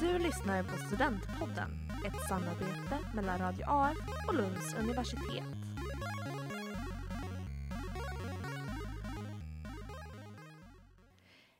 [0.00, 1.70] Du lyssnar på Studentpodden,
[2.06, 3.96] ett samarbete mellan Radio AF
[4.28, 5.44] och Lunds universitet.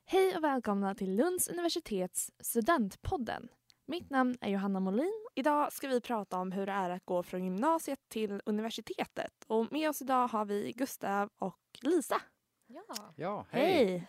[0.04, 3.48] Hej och välkomna till Lunds universitets Studentpodden.
[3.86, 5.26] Mitt namn är Johanna Molin.
[5.34, 9.44] Idag ska vi prata om hur det är att gå från gymnasiet till universitetet.
[9.46, 12.20] Och med oss idag har vi Gustav och Lisa.
[12.66, 14.06] Ja, Ja, hej!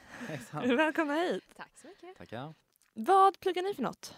[0.51, 0.75] Hej!
[0.75, 1.43] Välkomna hit.
[1.55, 2.17] tack så mycket.
[2.17, 2.53] Tackar.
[2.93, 4.15] Vad pluggar ni för något?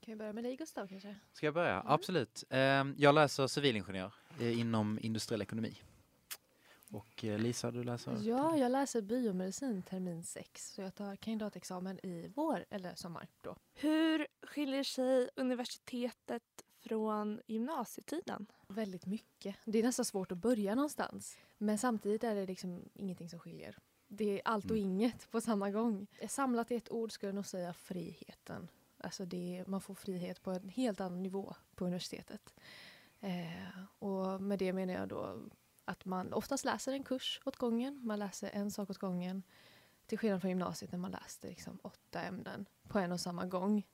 [0.00, 1.16] Kan vi börja med dig Gustav kanske?
[1.32, 1.82] Ska jag börja?
[1.86, 2.44] Absolut.
[2.50, 5.82] Ehm, Jag läser civilingenjör eh, inom industriell ekonomi.
[6.90, 8.18] Och eh, Lisa, du läser?
[8.22, 13.56] Ja, jag läser biomedicin termin 6 så jag tar kandidatexamen i vår eller sommar då.
[13.74, 16.42] Hur skiljer sig universitetet
[16.80, 18.46] från gymnasietiden?
[18.68, 19.56] Väldigt mycket.
[19.64, 21.38] Det är nästan svårt att börja någonstans.
[21.58, 23.78] Men samtidigt är det liksom ingenting som skiljer.
[24.08, 24.90] Det är allt och Mm.
[24.90, 26.06] inget på samma gång.
[26.28, 28.68] Samlat i ett ord skulle jag nog säga friheten.
[28.98, 32.54] Alltså det, man får frihet på en helt annan nivå på universitetet.
[33.20, 35.38] Eh, och med det menar jag då
[35.84, 38.00] att man oftast läser en kurs åt gången.
[38.06, 39.42] Man läser en sak åt gången.
[40.06, 43.86] Till skillnad från gymnasiet när man läste liksom åtta ämnen på en och samma gång.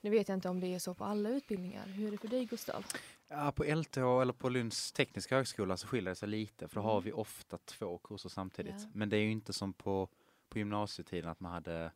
[0.00, 1.86] Nu vet jag inte om det är så på alla utbildningar.
[1.86, 2.86] Hur är det för dig Gustav?
[3.28, 6.82] Ja, på LTH eller på Lunds tekniska högskola så skiljer det sig lite för då
[6.82, 7.04] har Mm.
[7.04, 8.74] vi ofta två kurser samtidigt.
[8.82, 8.88] Ja.
[8.94, 10.08] Men det är ju inte som på,
[10.48, 11.92] på gymnasietiden att man hade,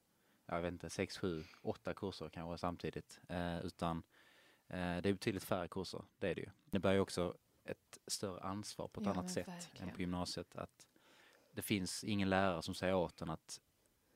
[0.47, 3.21] jag vet inte, sex, sju, åtta kurser kanske samtidigt.
[3.29, 4.03] Eh, utan
[4.69, 6.51] eh, det är betydligt färre kurser, det är det ju.
[6.65, 9.89] Det bär ju också ett större ansvar på ett Ja, annat sätt verkligen.
[9.89, 10.57] än på gymnasiet.
[10.57, 10.87] Att
[11.53, 13.61] det finns ingen lärare som säger åt en att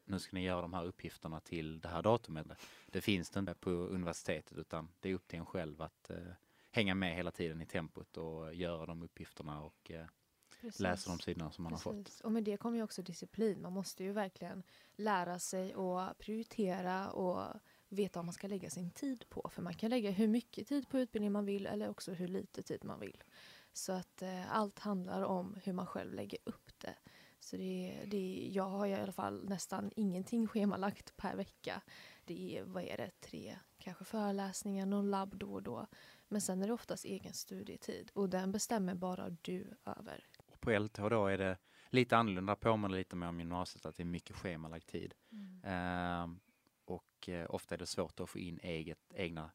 [0.04, 2.46] nu ska ni göra de här uppgifterna till det här datumet.
[2.86, 6.16] Det finns det inte på universitetet utan det är upp till en själv att eh,
[6.76, 10.06] hänga med hela tiden i tempot och göra de uppgifterna och eh,
[10.78, 12.04] läsa de sidorna som man har fått.
[12.04, 12.20] Precis.
[12.20, 13.62] Och med det kommer ju också disciplin.
[13.62, 14.62] Man måste ju verkligen
[14.96, 19.50] lära sig att prioritera och veta vad man ska lägga sin tid på.
[19.52, 22.62] För man kan lägga hur mycket tid på utbildning man vill eller också hur lite
[22.62, 23.22] tid man vill.
[23.72, 26.94] Så att eh, allt handlar om hur man själv lägger upp det.
[27.40, 31.82] Så det, det, jag har i alla fall nästan ingenting schemalagt per vecka.
[32.24, 35.86] Det är, vad är det, tre kanske föreläsningar, någon labb då och då.
[36.28, 40.24] Men sen är det oftast egen studietid och den bestämmer bara du över.
[40.46, 41.58] Och på LTH då är det
[41.90, 45.14] lite annorlunda, påminner lite mer om gymnasiet att det är mycket schemalagd tid.
[45.62, 46.40] Ehm,
[46.84, 49.50] och eh, ofta är det svårt att få in eget, egna,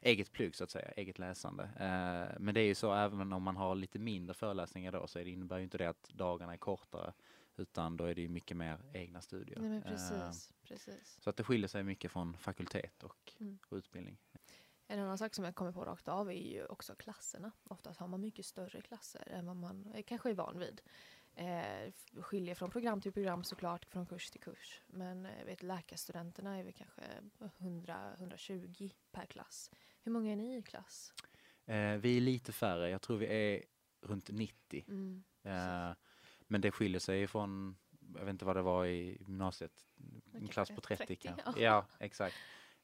[0.00, 1.64] eget plugg så att säga, eget läsande.
[1.78, 5.18] Ehm, men det är ju så även om man har lite mindre föreläsningar då så
[5.18, 7.12] det innebär ju inte det att dagarna är kortare
[7.56, 9.58] utan då är det ju mycket mer egna studier.
[9.60, 11.16] Nej Ehm, precis, precis.
[11.20, 13.58] så att det skiljer sig mycket från fakultet och, Mm.
[13.68, 14.18] och utbildning.
[14.86, 17.52] En annan sak som jag kommer på rakt av är ju också klasserna.
[17.68, 20.80] Oftast har man mycket större klasser än vad man eh, kanske är van vid.
[21.36, 24.82] Eh, skiljer från program till program såklart, från kurs till kurs.
[24.86, 27.02] Men eh, vet, läkarstudenterna är väl kanske
[27.58, 29.70] 100-120 per klass.
[30.02, 31.12] Hur många är ni i klass?
[31.66, 33.64] Eh, vi är lite färre, jag tror vi är
[34.00, 34.84] runt 90.
[34.88, 35.24] Mm.
[35.42, 35.96] Eh,
[36.46, 37.76] men det skiljer sig från,
[38.14, 39.84] jag vet inte vad det var i gymnasiet,
[40.32, 41.50] en klass på 30, 30, kanske.
[41.62, 41.62] ja.
[41.62, 42.36] Ja, exakt.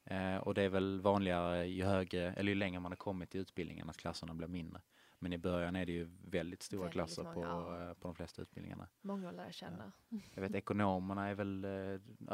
[0.05, 3.37] Eh, och det är väl vanligare ju högre, eller ju längre man har kommit i
[3.37, 4.81] utbildningen att klasserna blir mindre.
[5.19, 7.87] Men i början är det ju väldigt stora Väldigt klasser många, på, ja.
[7.89, 8.87] eh, på de flesta utbildningarna.
[9.01, 9.91] Många att lära känna.
[10.33, 11.69] Jag vet ekonomerna är väl eh,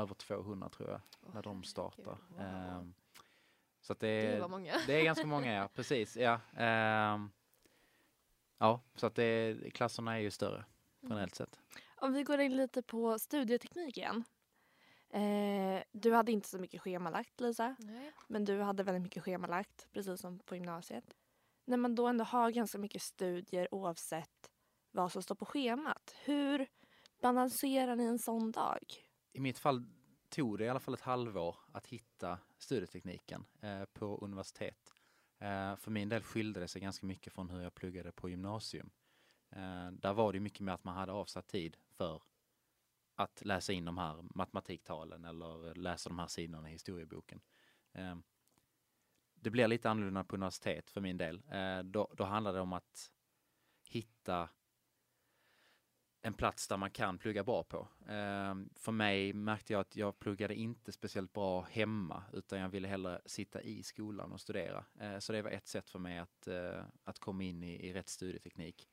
[0.02, 2.18] över 200 tror jag, Åh, när de startar.
[2.38, 2.80] herregud, wow.
[2.80, 2.94] Ehm,
[3.82, 4.74] så det, Det många.
[4.88, 6.18] det är ganska många, ja precis.
[6.18, 7.30] Ja, Ehm,
[8.58, 10.66] ja så att det, klasserna är ju större
[11.02, 11.60] generellt sett.
[11.96, 14.24] Om vi går in lite på studieteknik igen.
[15.10, 18.12] Eh, du hade inte så mycket schemalagt Lisa, Nej.
[18.28, 21.16] men du hade väldigt mycket schemalagt precis som på gymnasiet.
[21.66, 24.52] När man då ändå har ganska mycket studier oavsett
[24.92, 26.68] vad som står på schemat, hur
[27.22, 28.84] balanserar ni en sån dag?
[29.34, 29.86] I mitt fall
[30.30, 34.94] tog det i alla fall ett halvår att hitta studietekniken eh, på universitet.
[35.40, 38.90] Eh, för min del skilde det sig ganska mycket från hur jag pluggade på gymnasium.
[39.50, 42.22] Eh, där var det mycket mer att man hade avsatt tid för
[43.18, 47.42] att läsa in de här matematiktalen eller läsa de här sidorna i historieboken.
[47.94, 48.24] Ehm,
[49.34, 51.44] det blir lite annorlunda på universitet för min del.
[51.52, 53.12] Eh, då, då handlar det om att
[53.84, 54.50] hitta
[56.22, 57.88] en plats där man kan plugga bra på.
[58.08, 62.88] Ehm, för mig märkte jag att jag pluggade inte speciellt bra hemma utan jag ville
[62.88, 64.86] hellre sitta i skolan och studera.
[65.00, 67.94] Eh, så det var ett sätt för mig att, eh, att komma in i, i
[67.94, 68.90] rätt studieteknik.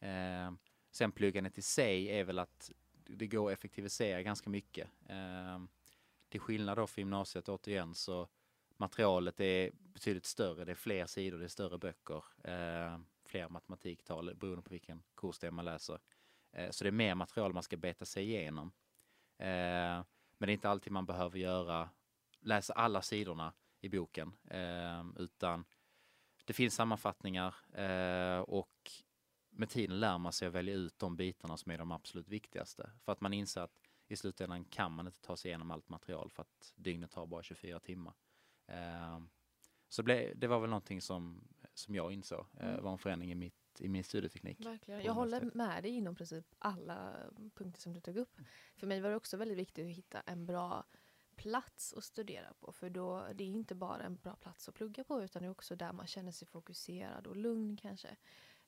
[0.00, 0.58] Ehm,
[0.90, 2.70] sen pluggandet i sig är väl att
[3.16, 4.88] det går att effektivisera ganska mycket.
[5.08, 5.62] Eh,
[6.28, 8.28] till skillnad då för gymnasiet återigen så
[8.76, 14.34] materialet är betydligt större, det är fler sidor, det är större böcker, eh, fler matematiktal
[14.34, 15.98] beroende på vilken kurs det är man läser.
[16.52, 18.72] Eh, Så det är mer material man ska beta sig igenom.
[19.38, 20.04] Eh,
[20.38, 21.90] Men det är inte alltid man behöver göra,
[22.40, 24.32] läsa alla sidorna i boken.
[24.50, 25.64] Eh, utan
[26.44, 28.90] det finns sammanfattningar eh, och
[29.52, 32.90] med tiden lär man sig att välja ut de bitarna som är de absolut viktigaste.
[33.04, 36.30] För att man inser att i slutändan kan man inte ta sig igenom allt material
[36.30, 38.14] för att dygnet tar bara 24 timmar.
[38.66, 39.20] Eh,
[39.88, 42.82] så det var väl någonting som, som jag insåg eh, mm.
[42.82, 44.66] var en förändring i, mitt, i min studieteknik.
[44.66, 45.02] Verkligen.
[45.02, 47.14] Jag håller med dig inom princip alla
[47.54, 48.38] punkter som du tog upp.
[48.38, 48.48] Mm.
[48.76, 50.84] För mig var det också väldigt viktigt att hitta en bra
[51.36, 52.72] plats att studera på.
[52.72, 55.50] För då, det är inte bara en bra plats att plugga på utan det är
[55.50, 58.16] också där man känner sig fokuserad och lugn kanske.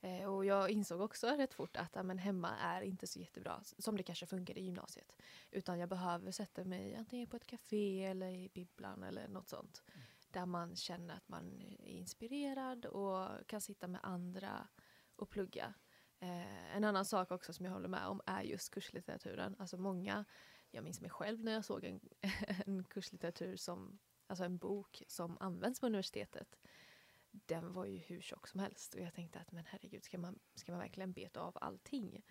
[0.04, 3.96] Eh, och jag insåg också rätt fort att amen, hemma är inte så jättebra som
[3.96, 5.16] det kanske funkar i gymnasiet.
[5.50, 9.82] Utan jag behöver sätta mig antingen på ett café eller i bibblan eller något sånt.
[9.86, 10.06] Mm.
[10.30, 14.68] Där man känner att man är inspirerad och kan sitta med andra
[15.16, 15.74] och plugga.
[16.20, 19.56] Eh, en annan sak också som jag håller med om är just kurslitteraturen.
[19.58, 20.24] Alltså många,
[20.70, 22.00] jag minns mig själv när jag såg en,
[22.66, 26.58] en kurslitteratur som, alltså en bok som används på universitetet
[27.46, 30.38] den var ju hur tjock som helst och jag tänkte att men herregud, ska man,
[30.54, 32.24] ska man verkligen beta av allting?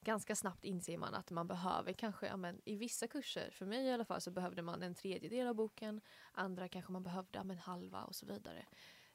[0.00, 3.86] Ganska snabbt inser man att man behöver kanske, ja, men, i vissa kurser, för mig
[3.86, 6.00] i alla fall, så behövde man en tredjedel av boken,
[6.32, 8.66] andra kanske man behövde ja, men, halva och så vidare.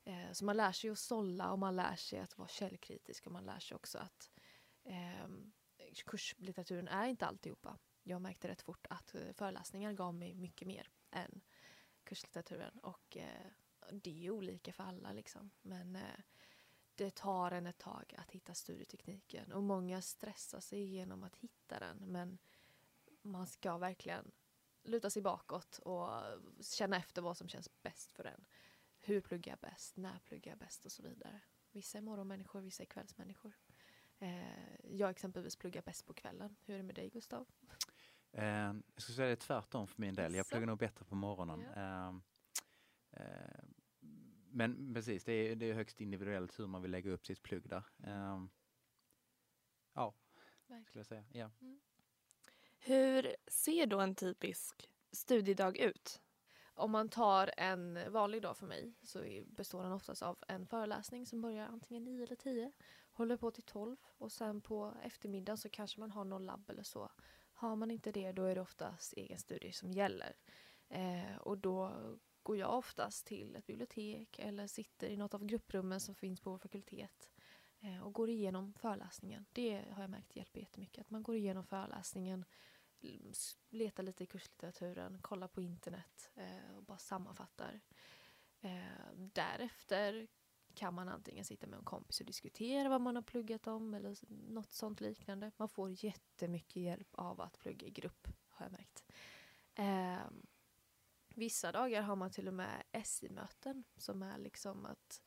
[0.03, 3.31] Eh, så man lär sig att sålla och man lär sig att vara källkritisk och
[3.31, 4.31] man lär sig också att
[4.83, 5.27] eh,
[6.05, 7.77] kurslitteraturen är inte alltihopa.
[8.03, 11.41] Jag märkte rätt fort att eh, föreläsningar gav mig mycket mer än
[12.03, 13.47] kurslitteraturen och eh,
[13.91, 15.51] det är olika för alla liksom.
[15.61, 16.19] Men eh,
[16.95, 21.79] det tar en ett tag att hitta studietekniken och många stressar sig igenom att hitta
[21.79, 22.37] den men
[23.21, 24.31] man ska verkligen
[24.83, 26.09] luta sig bakåt och
[26.61, 28.45] känna efter vad som känns bäst för en.
[28.97, 29.97] Hur pluggar jag bäst?
[29.97, 30.85] När pluggar jag bäst?
[30.85, 31.41] Och så vidare.
[31.71, 33.53] Vissa är morgonmänniskor, vissa är kvällsmänniskor.
[34.19, 36.55] Eh, jag exempelvis pluggar bäst på kvällen.
[36.65, 37.47] Hur är det med dig Gustav?
[38.31, 40.35] Eh, jag skulle säga det är tvärtom för min del.
[40.35, 41.61] Jag pluggar nog bättre på morgonen.
[41.75, 42.07] Ja.
[42.07, 42.15] Eh,
[43.15, 43.63] Eh,
[44.55, 47.69] men precis, det är, det är högst individuellt hur man vill lägga upp sitt plugg
[47.69, 47.83] där.
[47.97, 48.49] Um,
[49.93, 50.15] ja,
[50.67, 50.85] Verkligen.
[50.85, 51.25] skulle jag säga.
[51.31, 51.51] Ja.
[51.61, 51.79] Mm.
[52.79, 56.21] Hur ser då en typisk studiedag ut?
[56.73, 61.25] Om man tar en vanlig dag för mig så består den oftast av en föreläsning
[61.25, 62.71] som börjar antingen 9 eller 10,
[63.11, 66.83] håller på till 12 och sen på eftermiddagen så kanske man har någon labb eller
[66.83, 67.11] så.
[67.53, 70.35] Har man inte det då är det oftast egen studie som gäller.
[70.89, 71.91] Eh, och då
[72.45, 76.49] går jag oftast till ett bibliotek eller sitter i något av grupprummen som finns på
[76.51, 77.31] vår fakultet
[77.79, 79.45] eh, och går igenom föreläsningen.
[79.51, 81.01] Det har jag märkt hjälper jättemycket.
[81.01, 82.45] Att man går igenom föreläsningen,
[83.69, 87.81] letar lite i kurslitteraturen, kollar på internet eh, och bara sammanfattar.
[88.61, 90.27] Eh, därefter
[90.73, 94.15] kan man antingen sitta med en kompis och diskutera vad man har pluggat om eller
[94.53, 95.51] något sånt liknande.
[95.57, 99.03] Man får jättemycket hjälp av att plugga i grupp, har jag märkt.
[99.75, 100.45] Ehm,
[101.35, 105.21] Vissa dagar har man till och med SI-möten som är liksom att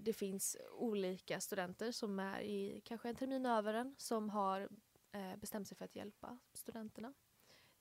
[0.00, 4.68] det finns olika studenter som är i kanske en termin över en som har
[5.12, 7.14] eh, bestämt sig för att hjälpa studenterna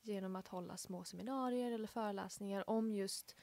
[0.01, 3.35] genom att hålla små seminarier eller föreläsningar om just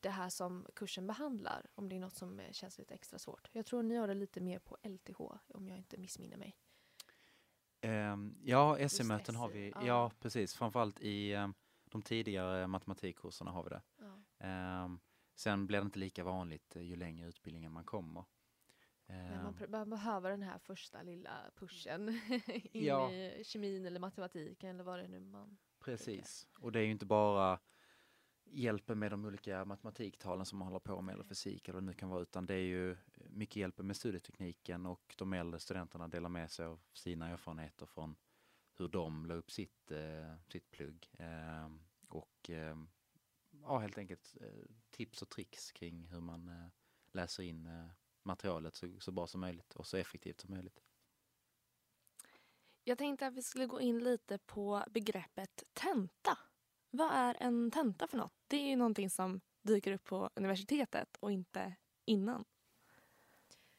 [0.00, 3.48] det här som kursen behandlar, om det är något som känns lite extra svårt.
[3.52, 6.56] Jag tror ni har det lite mer på LTH, om jag inte missminner mig.
[7.82, 9.86] Um, ja, SI-möten har vi, ja.
[9.86, 11.54] ja precis, framförallt i um,
[11.90, 13.82] de tidigare matematikkurserna har vi det.
[13.96, 14.84] Ja.
[14.84, 15.00] Um,
[15.34, 18.24] sen blir det inte lika vanligt eh, ju längre utbildningen man kommer.
[19.08, 22.08] Um, man, man, behöver den här första lilla pushen
[22.72, 23.12] in ja.
[23.12, 26.90] i kemin eller matematiken eller vad det är nu man Precis, och det är ju
[26.90, 27.58] inte bara
[28.50, 31.86] hjälpen med de olika matematiktalen som man håller på med eller fysik eller vad det
[31.86, 32.96] nu kan vara utan det är ju
[33.30, 38.16] mycket hjälp med studietekniken och de äldre studenterna delar med sig av sina erfarenheter från
[38.76, 41.10] hur de la upp sitt, eh, sitt plugg.
[41.18, 41.70] Eh,
[42.08, 42.76] och eh,
[43.62, 46.68] ja, helt enkelt eh, tips och tricks kring hur man eh,
[47.12, 47.88] läser in eh,
[48.22, 50.82] materialet så, så bra som möjligt och så effektivt som möjligt.
[52.84, 56.38] Jag tänkte att vi skulle gå in lite på begreppet tenta.
[56.90, 58.34] Vad är en tenta för något?
[58.46, 62.44] Det är ju någonting som dyker upp på universitetet och inte innan.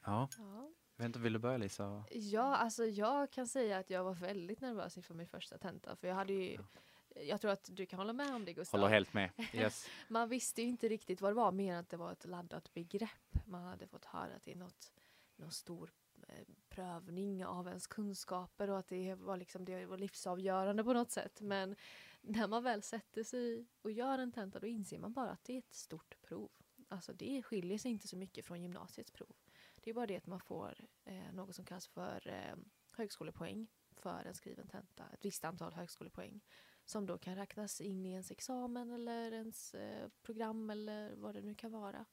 [0.04, 0.28] Ja.
[0.38, 0.72] ja.
[0.98, 2.04] Jag vet inte, vill du börja Lisa?
[2.10, 5.96] Ja, alltså jag kan säga att jag var väldigt nervös inför min första tenta.
[5.96, 7.22] För jag hade ju, ja.
[7.22, 8.80] jag tror att du kan hålla med om det Gustav.
[8.80, 9.30] Håller helt med.
[9.52, 9.88] Yes.
[10.08, 12.74] man visste ju inte riktigt vad det var, mer än att det var ett laddat
[12.74, 13.46] begrepp.
[13.46, 14.92] Man hade fått höra att det är något,
[15.36, 15.90] någon stor
[16.28, 21.10] eh, prövning av ens kunskaper och att det var, liksom, det var livsavgörande på något
[21.10, 21.40] sätt.
[21.40, 21.76] Men
[22.20, 25.54] när man väl sätter sig och gör en tenta då inser man bara att det
[25.54, 26.50] är ett stort prov.
[26.88, 29.36] Alltså det skiljer sig inte så mycket från gymnasiets prov.
[29.82, 32.56] Det är bara det att man får eh, något som kallas för eh,
[32.96, 36.40] högskolepoäng för en skriven tenta, ett visst antal högskolepoäng
[36.84, 41.42] som då kan räknas in i ens examen eller ens eh, program eller vad det
[41.42, 42.04] nu kan vara.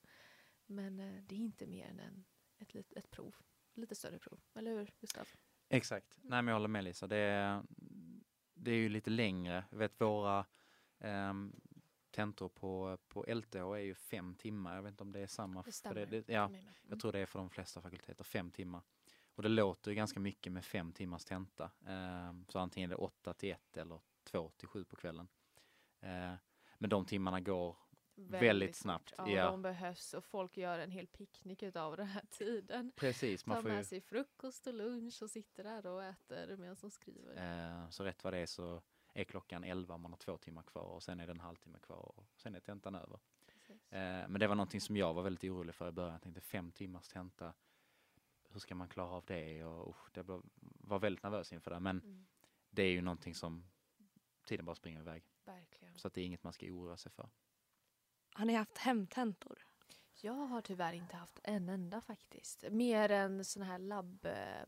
[0.65, 2.25] Men eh, det är inte mer än en,
[2.57, 3.35] ett, lit- ett prov,
[3.73, 5.27] lite större prov, eller hur Gustav?
[5.69, 6.17] Exakt.
[6.21, 7.07] Nej, men jag håller med Lisa.
[7.07, 7.63] Det är,
[8.53, 9.65] det är ju lite längre.
[9.71, 10.45] Jag vet våra
[10.99, 11.61] um,
[12.15, 14.75] tentor på, på LTH är ju fem timmar.
[14.75, 15.59] Jag vet inte om det är samma.
[15.59, 16.05] Det för stämmer.
[16.05, 16.51] det, ja,
[16.89, 18.81] jag tror det är för de flesta fakulteter, fem timmar.
[19.35, 21.71] Och det låter ju ganska mycket med fem timmars tenta.
[21.85, 25.27] Ehm, så antingen är det åtta till ett eller två till sju på kvällen.
[25.99, 26.33] Eh,
[26.77, 27.77] men de timmarna går
[28.15, 29.45] väldigt snabbt, Ja, ja.
[29.51, 32.91] de behövs och folk gör en hel picknick utav den här tiden.
[32.95, 33.45] precis.
[33.45, 36.75] Man Tar får ju, med sig frukost och lunch och sitter där och äter medan
[36.81, 37.35] de skriver.
[37.83, 38.81] eh, så rätt vad det är så
[39.15, 42.19] är klockan 11 man har två timmar kvar och sen är det en halvtimme kvar
[42.19, 43.19] och sen är tentan över.
[43.69, 46.11] Eh, men det var någonting som jag var väldigt orolig för i början.
[46.13, 47.53] Jag tänkte fem timmars tenta,
[48.49, 49.63] hur ska man klara av det?
[49.63, 51.79] Och, usch, det var, väldigt nervös inför det.
[51.79, 52.25] Men Mm,
[52.69, 53.67] det är ju någonting som
[54.45, 55.23] tiden bara springer iväg.
[55.45, 55.95] verkligen.
[55.95, 57.29] Så att det är inget man ska oroa sig för.
[58.33, 59.65] Har ni haft hemtentor?
[60.21, 62.63] Jag har tyvärr inte haft en enda faktiskt.
[62.71, 64.65] Mer än såna här labb, eh,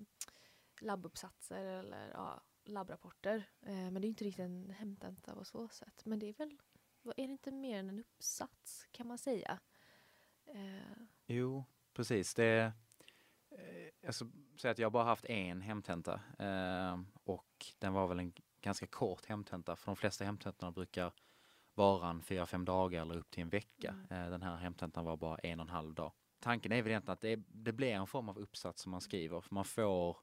[0.81, 3.49] labbuppsatser eller ja, labbrapporter.
[3.61, 6.05] Eh, men det är inte riktigt en hemtenta på så sätt.
[6.05, 6.57] Men det är väl,
[7.03, 9.59] är det inte mer än en uppsats kan man säga?
[10.45, 12.33] Eh, Jo, precis.
[12.33, 12.73] Det,
[13.49, 14.25] eh, jag ska
[14.57, 16.21] säga att jag bara haft en hemtenta
[17.23, 19.75] och den var väl en ganska kort hemtenta.
[19.75, 21.13] För de flesta hemtentorna brukar
[21.73, 24.05] vara en fyra, fem dagar eller upp till en vecka.
[24.09, 24.31] Mm.
[24.31, 26.11] Den här hemtentan var bara en och en halv dag.
[26.39, 29.41] Tanken är väl egentligen att det, det blir en form av uppsats som man skriver.
[29.41, 30.17] För man får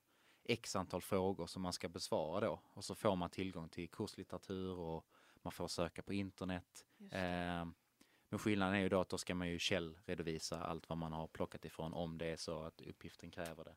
[0.45, 2.61] x antal frågor som man ska besvara då.
[2.75, 5.07] Och så får man tillgång till kurslitteratur och
[5.43, 6.85] man får söka på internet.
[7.11, 7.67] Eh,
[8.29, 11.27] men skillnaden är ju då att då ska man ju källredovisa allt vad man har
[11.27, 13.75] plockat ifrån om det är så att uppgiften kräver det.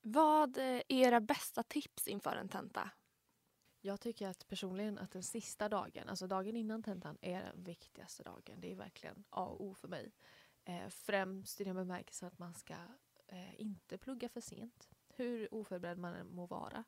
[0.00, 2.90] Vad är era bästa tips inför en tenta?
[3.80, 8.22] Jag tycker att personligen att den sista dagen, alltså dagen innan tentan, är den viktigaste
[8.22, 8.60] dagen.
[8.60, 10.12] Det är verkligen A och O för mig.
[10.64, 12.74] Eh, främst i den bemärkelsen att man ska
[13.26, 16.84] eh, inte plugga för sent, hur oförberedd man än må vara.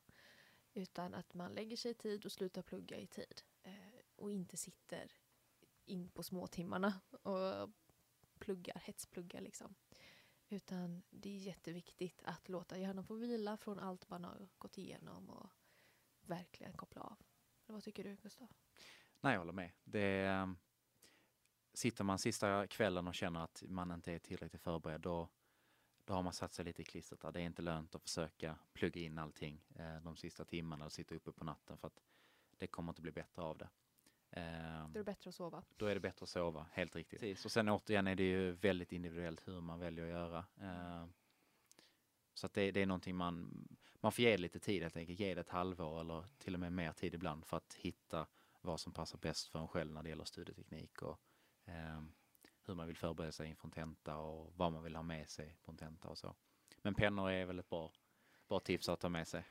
[0.75, 3.43] Utan att man lägger sig i tid och slutar plugga i tid.
[3.63, 3.73] Eh,
[4.17, 5.13] och inte sitter
[5.85, 7.71] in på småtimmarna och
[8.39, 9.75] pluggar, hetspluggar liksom.
[10.49, 15.31] Utan det är jätteviktigt att låta hjärnan få vila från allt man har gått igenom
[15.31, 15.51] och
[16.21, 17.17] verkligen koppla av.
[17.67, 18.49] Eller vad tycker du Gustav?
[19.21, 19.73] Nej, jag håller med.
[19.85, 20.55] Det är,
[21.75, 25.29] sitter man sista kvällen och känner att man inte är tillräckligt förberedd, då,
[26.11, 27.21] då har man satt sig lite i klistret.
[27.21, 27.33] där.
[27.33, 31.15] Det är inte lönt att försöka plugga in allting eh, de sista timmarna och sitta
[31.15, 32.03] uppe på natten för att
[32.59, 33.69] det kommer inte bli bättre av det.
[34.31, 35.63] Eh, Då är det bättre att sova.
[35.77, 37.21] då är det bättre att sova, helt riktigt.
[37.21, 37.45] Precis.
[37.45, 40.45] Och sen återigen är det ju väldigt individuellt hur man väljer att göra.
[40.61, 41.07] Eh,
[42.35, 43.67] så att det, det är någonting man,
[44.01, 46.73] man får ge lite tid helt enkelt, ge det ett halvår eller till och med
[46.73, 48.27] mer tid ibland för att hitta
[48.61, 51.21] vad som passar bäst för en själv när det gäller studieteknik och
[51.65, 52.03] eh,
[52.71, 55.57] hur man vill förbereda sig inför en tenta och vad man vill ha med sig
[55.63, 56.35] på en tenta och så.
[56.83, 57.93] Men pennor är väl ett bra,
[58.49, 59.45] bra tips att ta med sig.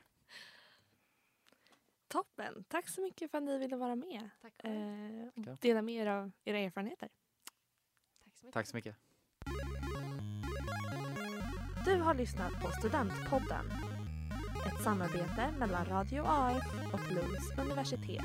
[2.08, 2.64] Toppen!
[2.68, 5.58] Tack så mycket för att ni ville vara med Tack eh, och Tackar.
[5.60, 7.08] dela med er av era erfarenheter.
[8.24, 8.54] Tack så mycket.
[8.54, 8.96] Tack så mycket.
[11.84, 13.70] Du har lyssnat på Studentpodden.
[14.66, 18.24] Ett samarbete mellan Radio AF och Lunds universitet.